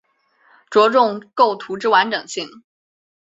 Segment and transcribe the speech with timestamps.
[0.71, 2.49] 着重构图之完整性